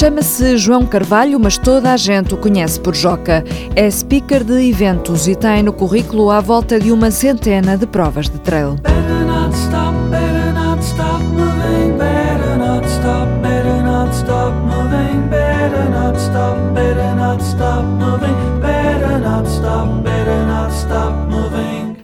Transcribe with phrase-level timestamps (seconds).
[0.00, 3.44] Chama-se João Carvalho, mas toda a gente o conhece por Joca.
[3.76, 8.26] É speaker de eventos e tem no currículo à volta de uma centena de provas
[8.26, 8.76] de trail.
[8.76, 11.22] Better not stop, better not stop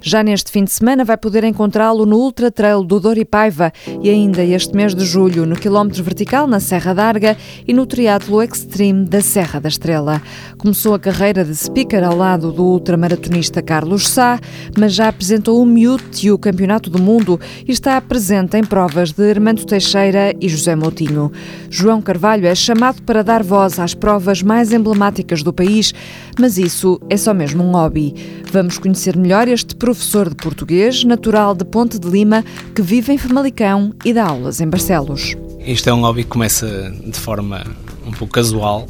[0.09, 4.45] Já neste fim de semana vai poder encontrá-lo no Ultra Trail do Doripaiva e ainda
[4.45, 9.20] este mês de julho no quilómetro vertical na Serra d'Arga e no triatlo extreme da
[9.20, 10.23] Serra da Estrela.
[10.59, 14.38] Começou a carreira de speaker ao lado do ultramaratonista Carlos Sá,
[14.79, 19.10] mas já apresentou o Mute e o Campeonato do Mundo e está presente em provas
[19.10, 21.32] de Armando Teixeira e José Moutinho.
[21.68, 25.93] João Carvalho é chamado para dar voz às provas mais emblemáticas do país,
[26.38, 28.15] mas isso é só mesmo um hobby.
[28.52, 33.14] Vamos conhecer melhor este professor professor de português, natural de Ponte de Lima, que vive
[33.14, 35.34] em Famalicão e dá aulas em Barcelos.
[35.60, 37.65] Isto é um hobby que começa de forma
[38.06, 38.87] um pouco casual.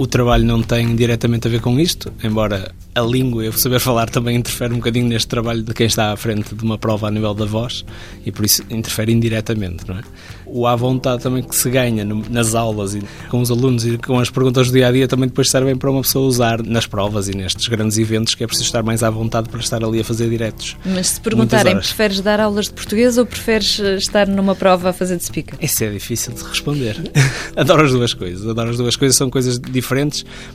[0.00, 3.80] O trabalho não tem diretamente a ver com isto, embora a língua e o saber
[3.80, 7.08] falar também interfere um bocadinho neste trabalho de quem está à frente de uma prova
[7.08, 7.84] a nível da voz
[8.24, 10.00] e por isso interfere indiretamente, não é?
[10.46, 14.18] O à vontade também que se ganha nas aulas e com os alunos e com
[14.18, 17.28] as perguntas do dia a dia também depois servem para uma pessoa usar nas provas
[17.28, 20.04] e nestes grandes eventos que é preciso estar mais à vontade para estar ali a
[20.04, 20.78] fazer diretos.
[20.82, 24.92] Mas se perguntarem, preferes dar aulas de português ou preferes eh, estar numa prova a
[24.94, 25.58] fazer de speaker?
[25.60, 26.96] Isso é difícil de responder.
[27.54, 28.48] adoro as duas coisas.
[28.48, 29.89] Adoro as duas coisas, são coisas diferentes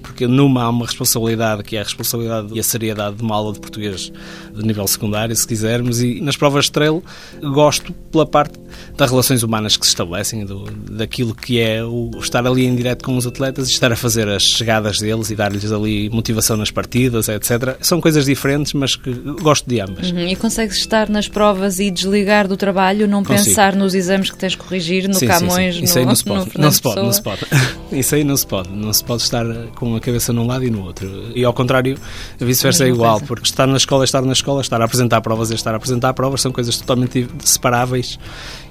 [0.02, 3.54] porque numa há uma responsabilidade que é a responsabilidade e a seriedade de uma aula
[3.54, 4.12] de português
[4.54, 7.04] de nível secundário, se quisermos, e nas provas de trail
[7.42, 8.58] gosto pela parte
[8.98, 13.04] das relações humanas que se estabelecem, do, daquilo que é o estar ali em direto
[13.04, 16.72] com os atletas e estar a fazer as chegadas deles e dar-lhes ali motivação nas
[16.72, 17.78] partidas, etc.
[17.82, 20.12] São coisas diferentes, mas que gosto de ambas.
[20.12, 20.28] Uhum.
[20.28, 23.50] E consegues estar nas provas e desligar do trabalho, não Consigo.
[23.50, 25.86] pensar nos exames que tens de corrigir, no sim, Camões, sim, sim.
[25.86, 26.52] Isso no, aí não se pode.
[26.58, 27.42] Não se pode, não se pode.
[27.92, 28.70] Isso aí não se pode.
[28.70, 31.10] Não se pode estar com a cabeça num lado e no outro.
[31.36, 31.98] E ao contrário,
[32.40, 35.52] vice-versa é igual, porque estar na escola é estar na escola, estar a apresentar provas
[35.52, 38.20] é estar a apresentar provas, são coisas totalmente separáveis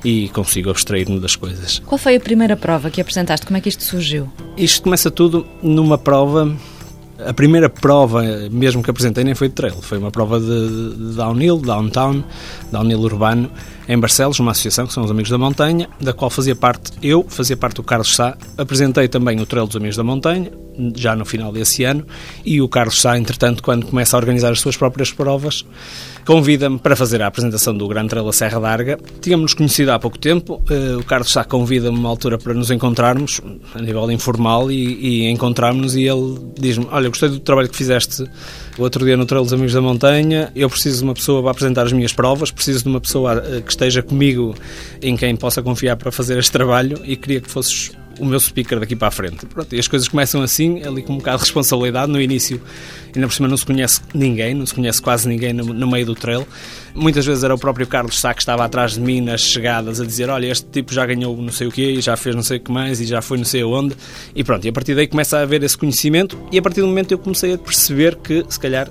[0.05, 1.81] e consigo abstrair-me das coisas.
[1.87, 3.47] Qual foi a primeira prova que apresentaste?
[3.47, 4.31] Como é que isto surgiu?
[4.57, 6.55] Isto começa tudo numa prova
[7.19, 11.15] a primeira prova mesmo que apresentei nem foi de trail, foi uma prova de, de
[11.15, 12.25] downhill, downtown,
[12.73, 13.51] downhill urbano,
[13.89, 17.25] em Barcelos, uma associação que são os Amigos da Montanha, da qual fazia parte eu,
[17.29, 18.37] fazia parte o Carlos Sá.
[18.57, 20.51] Apresentei também o Trail dos Amigos da Montanha,
[20.97, 22.05] já no final desse ano,
[22.45, 25.65] e o Carlos Sá, entretanto, quando começa a organizar as suas próprias provas,
[26.25, 28.99] convida-me para fazer a apresentação do Grande Trail da Serra d'Arga.
[29.21, 33.41] Tínhamos-nos conhecido há pouco tempo, eh, o Carlos Sá convida-me uma altura para nos encontrarmos,
[33.75, 38.25] a nível informal, e, e encontrarmos e ele diz-me, olha, gostei do trabalho que fizeste
[38.79, 41.51] o outro dia no Trail dos Amigos da Montanha, eu preciso de uma pessoa para
[41.53, 44.55] apresentar as minhas provas, preciso de uma pessoa eh, que esteja comigo,
[45.01, 48.79] em quem possa confiar para fazer este trabalho, e queria que fosses o meu speaker
[48.79, 49.47] daqui para a frente.
[49.47, 52.11] Pronto, e as coisas começam assim, ali com um bocado de responsabilidade.
[52.11, 52.61] No início,
[53.15, 56.07] ainda por cima, não se conhece ninguém, não se conhece quase ninguém no, no meio
[56.07, 56.47] do trail.
[56.95, 60.05] Muitas vezes era o próprio Carlos Sá que estava atrás de mim nas chegadas a
[60.07, 62.59] dizer: Olha, este tipo já ganhou não sei o quê, e já fez não sei
[62.59, 63.97] o que mais, e já foi não sei aonde.
[64.35, 66.87] E pronto, e a partir daí começa a haver esse conhecimento, e a partir do
[66.87, 68.89] momento eu comecei a perceber que, se calhar,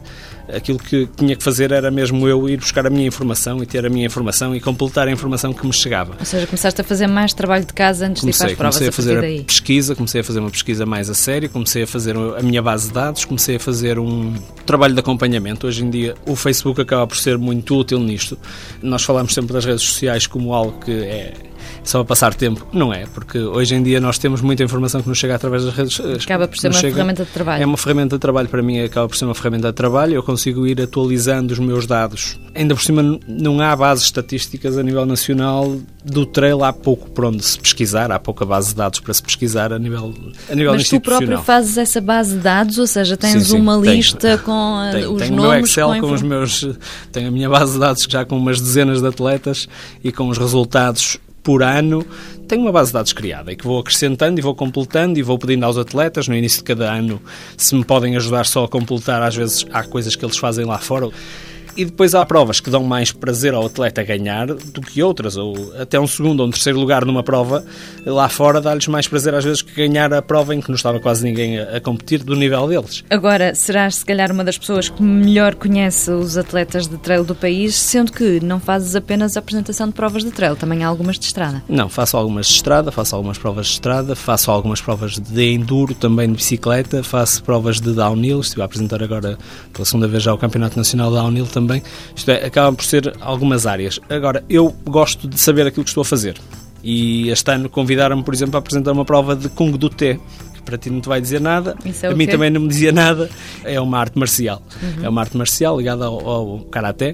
[0.52, 3.86] aquilo que tinha que fazer era mesmo eu ir buscar a minha informação e ter
[3.86, 6.16] a minha informação e completar a informação que me chegava.
[6.20, 8.78] Ou seja, começaste a fazer mais trabalho de casa antes comecei, de ir para as
[8.78, 8.96] provas.
[8.96, 9.42] Comecei a, a fazer daí.
[9.42, 12.62] a pesquisa, comecei a fazer uma pesquisa mais a sério, comecei a fazer a minha
[12.62, 14.34] base de dados, comecei a fazer um
[14.66, 15.68] trabalho de acompanhamento.
[15.68, 18.38] Hoje em dia o Facebook acaba por ser muito útil nisto.
[18.81, 21.34] Nós falamos sempre das redes sociais como algo que é
[21.84, 22.66] só a passar tempo.
[22.72, 25.76] Não é, porque hoje em dia nós temos muita informação que nos chega através das
[25.76, 26.24] redes sociais.
[26.24, 27.64] Acaba por ser uma chega, ferramenta de trabalho.
[27.64, 30.14] É uma ferramenta de trabalho, para mim acaba por ser uma ferramenta de trabalho.
[30.14, 32.40] Eu consigo ir atualizando os meus dados.
[32.56, 37.26] Ainda por cima, não há bases estatísticas a nível nacional do trail, há pouco por
[37.26, 40.14] onde se pesquisar, há pouca base de dados para se pesquisar a nível,
[40.50, 43.60] a nível Mas tu próprio fazes essa base de dados, ou seja, tens sim, sim,
[43.60, 45.74] uma tenho, lista com tenho, os tenho nomes.
[45.74, 46.68] Tenho o Excel com, com os meus.
[47.12, 49.68] Tenho a minha base de dados já com umas dezenas de atletas
[50.04, 52.06] e com os resultados por ano
[52.48, 55.38] tenho uma base de dados criada e que vou acrescentando e vou completando e vou
[55.38, 57.22] pedindo aos atletas no início de cada ano
[57.57, 59.22] se me podem ajudar só a completar.
[59.22, 61.10] Às vezes há coisas que eles fazem lá fora
[61.75, 65.74] e depois há provas que dão mais prazer ao atleta ganhar do que outras, ou
[65.80, 67.64] até um segundo ou um terceiro lugar numa prova
[68.06, 71.00] lá fora dá-lhes mais prazer às vezes que ganhar a prova em que não estava
[71.00, 73.04] quase ninguém a, a, competir do nível deles.
[73.10, 77.36] Agora, serás se calhar uma das pessoas que melhor conhece os atletas de trail do
[77.36, 81.18] país, sendo que não fazes apenas a apresentação de provas de trail, também há algumas
[81.18, 81.64] de estrada.
[81.68, 85.96] Não, faço algumas de estrada, faço algumas provas de estrada, faço algumas provas de enduro,
[85.96, 89.38] também de bicicleta, faço provas de downhill, estive a apresentar agora
[89.72, 91.62] pela segunda vez já o Campeonato Nacional de Downhill também.
[92.15, 94.00] Isto é, acabam por ser algumas áreas.
[94.10, 96.36] Agora, eu gosto de saber aquilo que estou a fazer.
[96.83, 100.19] E este ano convidaram-me, por exemplo, a apresentar uma prova de Kung do T,
[100.54, 102.31] que para ti não te vai dizer nada, é a mim quê?
[102.31, 103.30] também não me dizia nada.
[103.63, 104.62] É uma arte marcial.
[105.01, 107.13] É uma arte marcial ligada ao, ao Karaté.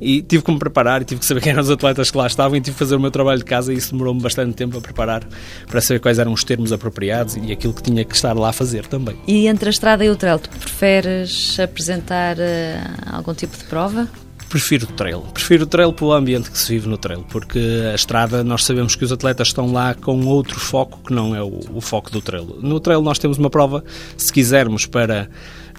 [0.00, 2.26] E tive que me preparar e tive que saber quem eram os atletas que lá
[2.26, 4.78] estavam e tive que fazer o meu trabalho de casa e isso demorou-me bastante tempo
[4.78, 5.22] a preparar
[5.66, 8.52] para saber quais eram os termos apropriados e aquilo que tinha que estar lá a
[8.52, 9.16] fazer também.
[9.26, 12.80] E entre a estrada e o trail, tu preferes apresentar eh,
[13.10, 14.08] algum tipo de prova?
[14.48, 15.20] Prefiro o trail.
[15.34, 17.58] Prefiro o trail pelo ambiente que se vive no trail, porque
[17.92, 21.42] a estrada nós sabemos que os atletas estão lá com outro foco que não é
[21.42, 22.58] o, o foco do trail.
[22.62, 23.84] No trail nós temos uma prova,
[24.16, 25.28] se quisermos, para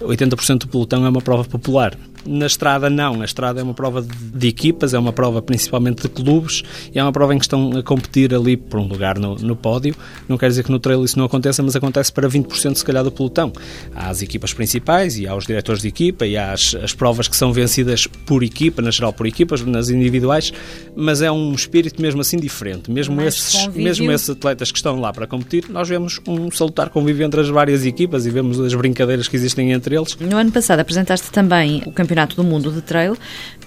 [0.00, 1.96] 80% do pelotão é uma prova popular.
[2.24, 6.08] Na estrada não, a estrada é uma prova de, equipas, é uma prova principalmente de
[6.08, 6.62] clubes
[6.94, 9.56] e é uma prova em que estão a competir ali por um lugar no, no
[9.56, 9.94] pódio.
[10.28, 13.02] Não quer dizer que no trail isso não aconteça, mas acontece para 20% se calhar
[13.02, 13.52] do pelotão.
[13.94, 17.26] Há as equipas principais e há os diretores de equipa e há as, as provas
[17.26, 20.52] que são vencidas por equipa, na geral por equipas, nas individuais,
[20.94, 22.90] mas é um espírito mesmo assim diferente.
[22.90, 23.82] Mesmo, esses, convívio.
[23.82, 27.48] mesmo esses atletas que estão lá para competir, nós vemos um salutar convívio entre as
[27.48, 30.16] várias equipas e vemos as brincadeiras que existem entre eles.
[30.16, 33.16] No ano passado apresentaste também o Campeonato do Mundo de Trail,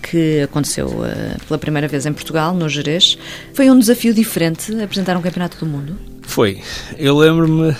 [0.01, 3.17] que aconteceu eh, pela primeira vez em Portugal, no Jerez.
[3.53, 5.97] Foi um desafio diferente apresentar um Campeonato do Mundo?
[6.21, 6.61] Foi.
[6.97, 7.75] Eu lembro-me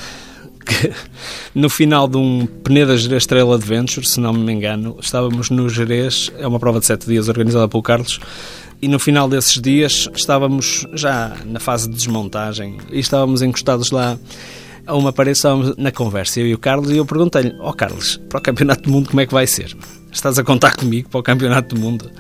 [0.63, 0.92] que
[1.54, 6.31] no final de um Peneda Jerez Trail Adventure, se não me engano, estávamos no Jerez,
[6.38, 8.19] é uma prova de sete dias organizada pelo Carlos,
[8.81, 14.18] e no final desses dias estávamos já na fase de desmontagem e estávamos encostados lá
[14.85, 18.39] a uma estávamos na conversa, eu e o Carlos, e eu perguntei-lhe, ó Carlos, para
[18.39, 19.75] o Campeonato do Mundo como é que vai ser?
[20.12, 22.12] Estás a contar comigo para o Campeonato do Mundo?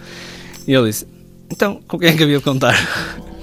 [0.67, 1.05] E ele disse,
[1.49, 2.75] então, com quem é que havia de contar?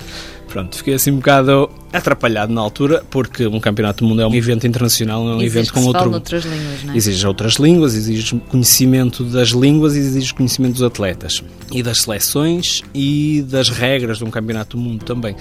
[0.51, 4.35] Pronto, fiquei assim um bocado atrapalhado na altura, porque um campeonato do mundo é um
[4.35, 6.11] evento internacional, não é um Exige evento com outro.
[6.11, 6.97] noutras línguas, não é?
[6.97, 12.83] Exige outras línguas, exige conhecimento das línguas e exige conhecimento dos atletas e das seleções
[12.93, 15.37] e das regras de um campeonato do mundo também.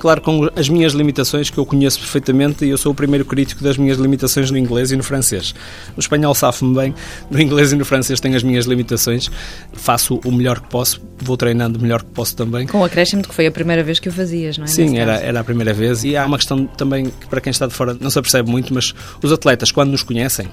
[0.00, 3.62] Claro, com as minhas limitações que eu conheço perfeitamente e eu sou o primeiro crítico
[3.62, 5.54] das minhas limitações no inglês e no francês.
[5.94, 6.94] No espanhol safo-me bem,
[7.30, 9.30] no inglês e no francês tenho as minhas limitações.
[9.74, 12.66] Faço o melhor que posso, vou treinando o melhor que posso também.
[12.66, 14.68] Com o acréscimo de que foi a primeira vez que o fazias, não é?
[14.68, 17.66] Sim, era, era a primeira vez e há uma questão também que para quem está
[17.66, 20.48] de fora não se apercebe muito, mas os atletas, quando nos conhecem,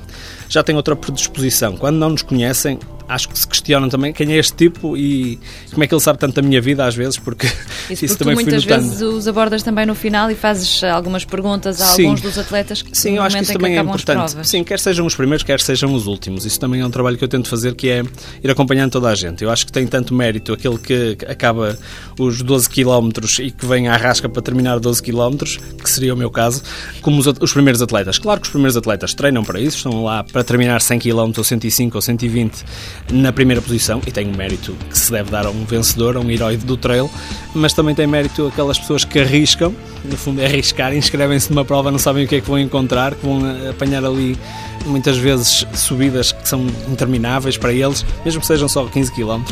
[0.49, 1.77] já têm outra predisposição.
[1.77, 2.77] Quando não nos conhecem,
[3.07, 5.39] acho que se questionam também quem é este tipo e
[5.71, 7.48] como é que ele sabe tanto da minha vida às vezes, porque
[7.89, 11.24] Isso, isso, porque também tu muitas vezes os abordas também no final e fazes algumas
[11.24, 12.06] perguntas a Sim.
[12.06, 14.48] alguns dos atletas que Sim, eu acho que isso em que também é importante.
[14.48, 16.45] Sim, quer sejam os primeiros, quer sejam os últimos.
[16.45, 18.04] Isso também é um trabalho que eu tento fazer, que é
[18.44, 19.44] ir acompanhando toda a gente.
[19.44, 21.77] Eu acho que tem tanto mérito aquele que acaba
[22.19, 23.09] os 12 km
[23.39, 25.38] e que vem à rasca para terminar 12 km,
[25.81, 26.62] que seria o meu caso,
[27.01, 28.19] como os, os primeiros atletas.
[28.19, 31.44] Claro que os primeiros atletas treinam para isso, estão lá para terminar 100 km ou
[31.44, 32.65] 105 ou 120
[33.11, 36.19] na primeira posição e tem um mérito que se deve dar a um vencedor, a
[36.19, 37.09] um herói do trail,
[37.53, 39.73] mas também tem mérito aquelas pessoas que arriscam,
[40.03, 43.15] no fundo é arriscar, inscrevem-se numa prova, não sabem o que é que vão encontrar,
[43.15, 44.38] que vão apanhar ali
[44.85, 49.44] muitas vezes subidas que são intermináveis para eles, mesmo que sejam só 15 km,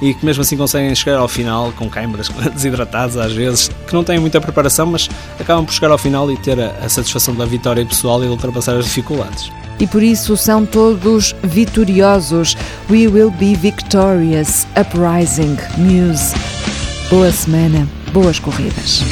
[0.00, 4.04] e que mesmo assim conseguem chegar ao final com câimbras desidratados às vezes, que não
[4.04, 5.08] têm muita preparação, mas
[5.38, 8.30] acabam por chegar ao final e ter a, a satisfação da vitória pessoal e de
[8.30, 9.50] ultrapassar as dificuldades.
[9.78, 12.56] E por isso são todos vitoriosos.
[12.90, 14.66] We will be victorious.
[14.78, 15.56] Uprising.
[15.76, 16.34] Muse.
[17.10, 17.86] Boa semana.
[18.12, 19.02] Boas corridas.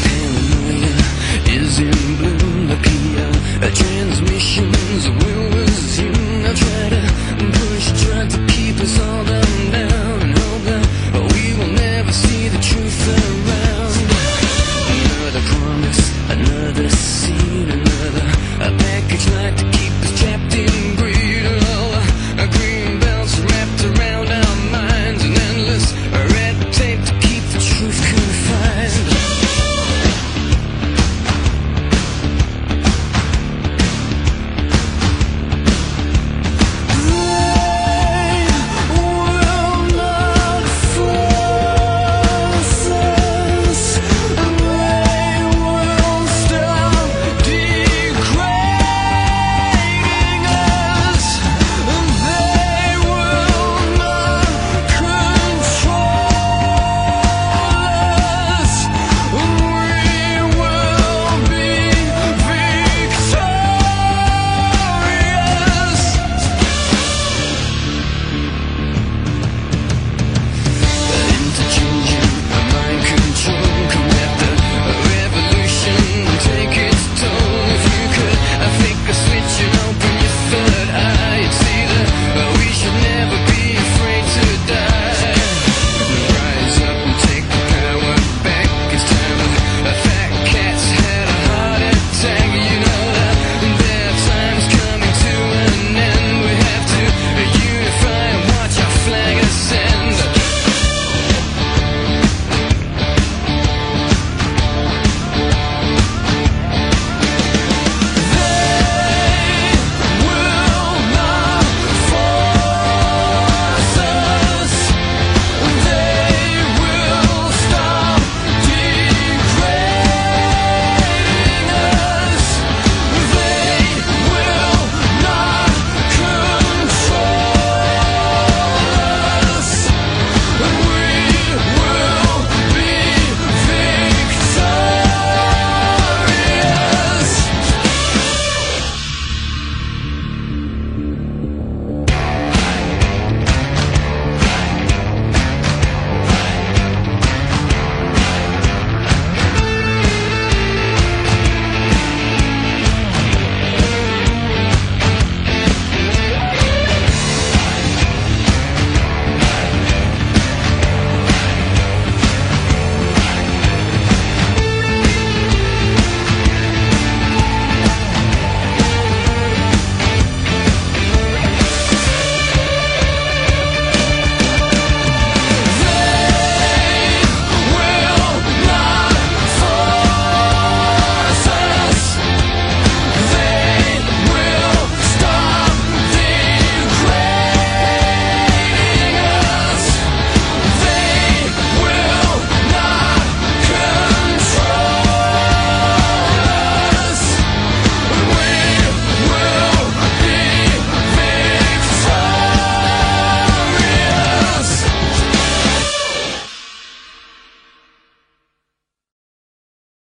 [4.36, 4.73] is